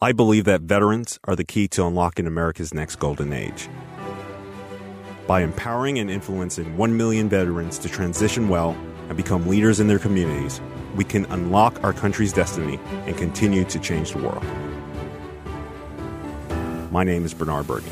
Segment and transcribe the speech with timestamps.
[0.00, 3.68] I believe that veterans are the key to unlocking America's next golden age.
[5.26, 8.76] By empowering and influencing 1 million veterans to transition well
[9.08, 10.60] and become leaders in their communities,
[10.94, 14.44] we can unlock our country's destiny and continue to change the world.
[16.92, 17.90] My name is Bernard Bergen.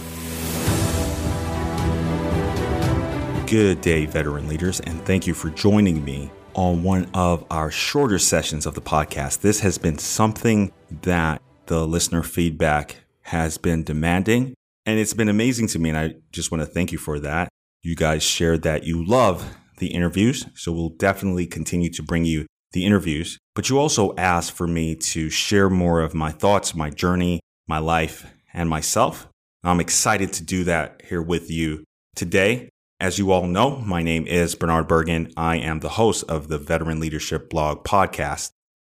[3.48, 8.20] Good day, veteran leaders, and thank you for joining me on one of our shorter
[8.20, 9.40] sessions of the podcast.
[9.40, 10.70] This has been something
[11.02, 14.54] that the listener feedback has been demanding.
[14.84, 15.90] And it's been amazing to me.
[15.90, 17.48] And I just want to thank you for that.
[17.82, 20.46] You guys shared that you love the interviews.
[20.54, 23.38] So we'll definitely continue to bring you the interviews.
[23.54, 27.78] But you also asked for me to share more of my thoughts, my journey, my
[27.78, 29.28] life, and myself.
[29.64, 31.84] I'm excited to do that here with you
[32.14, 32.68] today.
[33.00, 35.32] As you all know, my name is Bernard Bergen.
[35.36, 38.50] I am the host of the Veteran Leadership Blog podcast.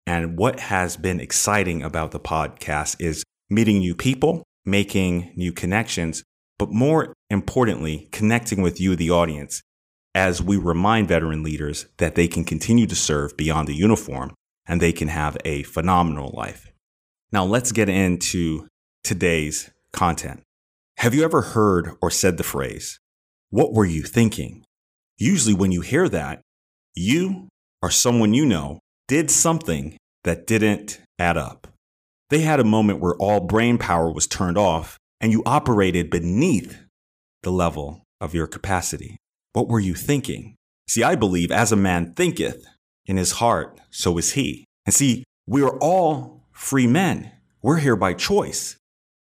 [0.08, 6.24] And what has been exciting about the podcast is meeting new people, making new connections,
[6.58, 9.62] but more importantly, connecting with you, the audience,
[10.16, 14.34] as we remind veteran leaders that they can continue to serve beyond the uniform
[14.68, 16.72] and they can have a phenomenal life.
[17.32, 18.68] Now, let's get into
[19.04, 20.42] today's content.
[20.98, 23.00] Have you ever heard or said the phrase,
[23.50, 24.66] What were you thinking?
[25.18, 26.42] Usually, when you hear that,
[26.96, 27.48] you
[27.82, 31.68] or someone you know did something that didn't add up.
[32.30, 36.78] They had a moment where all brain power was turned off and you operated beneath
[37.42, 39.18] the level of your capacity.
[39.54, 40.56] What were you thinking?
[40.88, 42.64] See, I believe as a man thinketh
[43.08, 44.66] in his heart, so is he.
[44.86, 47.32] And see, we are all free men.
[47.64, 48.78] We're here by choice.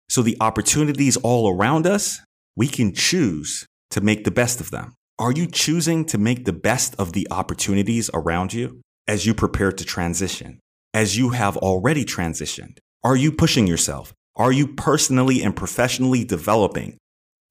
[0.09, 2.19] So the opportunities all around us,
[2.57, 4.95] we can choose to make the best of them.
[5.17, 9.71] Are you choosing to make the best of the opportunities around you as you prepare
[9.71, 10.59] to transition?
[10.97, 12.79] as you have already transitioned?
[13.03, 14.15] Are you pushing yourself?
[14.35, 16.97] Are you personally and professionally developing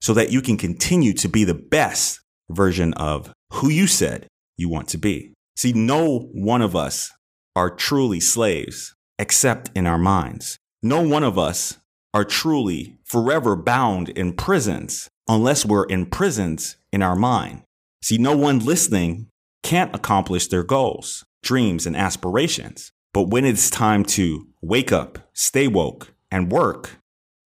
[0.01, 2.19] so that you can continue to be the best
[2.49, 5.33] version of who you said you want to be?
[5.55, 7.09] See, no one of us
[7.55, 10.57] are truly slaves except in our minds.
[10.83, 11.79] No one of us
[12.13, 17.63] are truly forever bound in prisons unless we're in prisons in our mind.
[18.03, 19.29] See, no one listening
[19.63, 25.67] can't accomplish their goals, dreams, and aspirations but when it's time to wake up, stay
[25.67, 26.97] woke, and work,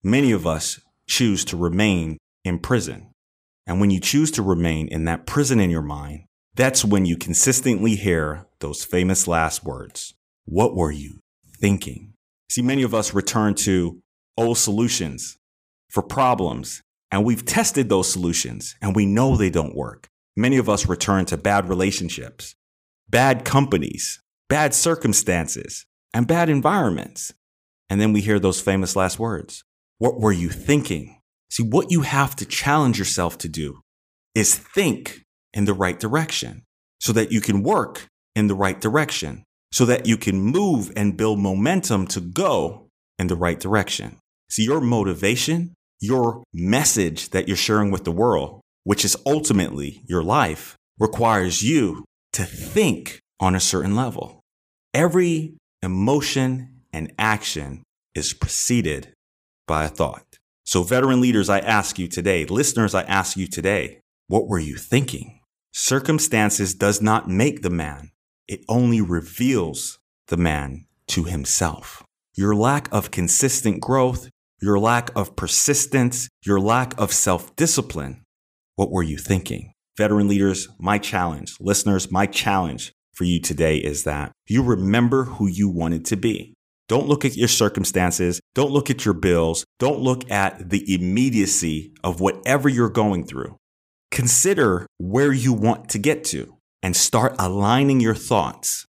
[0.03, 3.11] many of us choose to remain in prison.
[3.67, 6.25] And when you choose to remain in that prison in your mind,
[6.55, 10.15] that's when you consistently hear those famous last words.
[10.45, 11.19] What were you
[11.59, 12.13] thinking?
[12.49, 14.01] See, many of us return to
[14.39, 15.37] old solutions
[15.91, 20.07] for problems, and we've tested those solutions and we know they don't work.
[20.37, 22.55] Many of us return to bad relationships,
[23.09, 27.33] bad companies, bad circumstances, and bad environments.
[27.89, 29.62] And then we hear those famous last words.
[29.99, 31.21] What were you thinking?
[31.50, 33.81] See, what you have to challenge yourself to do
[34.34, 35.22] is think
[35.55, 36.65] in the right direction
[37.00, 41.17] so that you can work in the right direction, so that you can move and
[41.17, 42.88] build momentum to go
[43.19, 44.19] in the right direction.
[44.50, 50.23] See, your motivation, your message that you're sharing with the world, which is ultimately your
[50.23, 52.05] life, requires you
[52.37, 54.43] to think on a certain level.
[54.93, 57.83] Every emotion and action
[58.15, 59.15] is preceded
[59.67, 60.39] by a thought.
[60.63, 64.77] So, veteran leaders, I ask you today, listeners, I ask you today, what were you
[64.77, 65.41] thinking?
[65.73, 68.11] Circumstances does not make the man.
[68.47, 69.99] It only reveals
[70.29, 72.03] the man to himself.
[72.35, 74.29] Your lack of consistent growth,
[74.61, 78.25] your lack of persistence, your lack of self discipline.
[78.75, 79.73] What were you thinking?
[79.97, 85.47] Veteran leaders, my challenge, listeners, my challenge for you today is that you remember who
[85.47, 86.53] you wanted to be.
[86.87, 88.39] Don't look at your circumstances.
[88.55, 89.65] Don't look at your bills.
[89.79, 93.56] Don't look at the immediacy of whatever you're going through.
[94.11, 98.87] Consider where you want to get to and start aligning your thoughts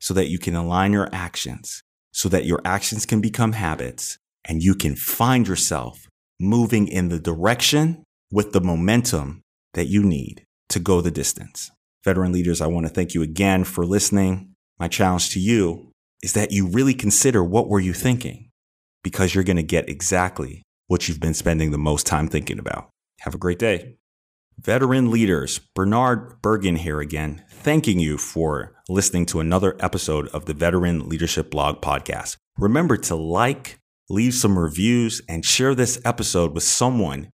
[0.00, 4.62] so that you can align your actions, so that your actions can become habits and
[4.62, 6.08] you can find yourself
[6.40, 8.02] moving in the direction
[8.32, 9.42] with the momentum
[9.74, 11.70] that you need to go the distance.
[12.04, 14.54] Veteran leaders, I want to thank you again for listening.
[14.78, 15.92] My challenge to you
[16.22, 18.50] is that you really consider what were you thinking
[19.02, 22.90] because you're going to get exactly what you've been spending the most time thinking about.
[23.20, 23.96] Have a great day.
[24.58, 30.54] Veteran leaders, Bernard Bergen here again, thanking you for listening to another episode of the
[30.54, 32.36] Veteran Leadership Blog podcast.
[32.56, 33.78] Remember to like,
[34.08, 37.28] leave some reviews, and share this episode with someone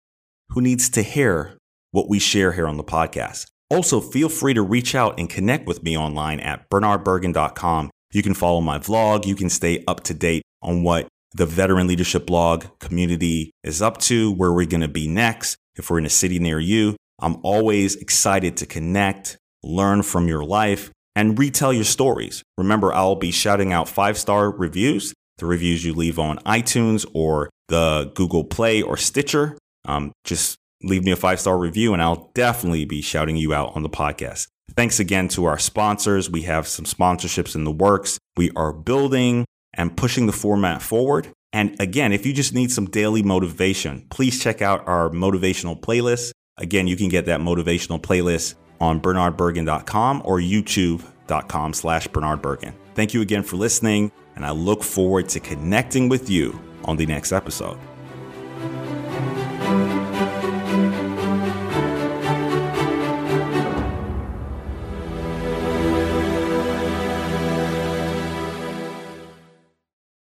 [0.50, 1.58] who needs to hear
[1.90, 3.46] what we share here on the podcast.
[3.70, 7.90] Also, feel free to reach out and connect with me online at bernardbergen.com.
[8.12, 9.26] You can follow my vlog.
[9.26, 13.98] You can stay up to date on what the veteran leadership blog community is up
[13.98, 16.96] to, where we're going to be next, if we're in a city near you.
[17.20, 22.42] I'm always excited to connect, learn from your life, and retell your stories.
[22.58, 27.50] Remember, I'll be shouting out five star reviews, the reviews you leave on iTunes or
[27.68, 29.56] the Google Play or Stitcher.
[29.84, 33.74] Um, just leave me a five star review, and I'll definitely be shouting you out
[33.74, 34.48] on the podcast.
[34.76, 36.30] Thanks again to our sponsors.
[36.30, 38.18] We have some sponsorships in the works.
[38.36, 39.44] We are building
[39.74, 41.28] and pushing the format forward.
[41.52, 46.32] And again, if you just need some daily motivation, please check out our motivational playlist.
[46.56, 52.74] Again, you can get that motivational playlist on bernardbergen.com or youtube.com slash bernardbergen.
[52.94, 57.06] Thank you again for listening, and I look forward to connecting with you on the
[57.06, 57.78] next episode.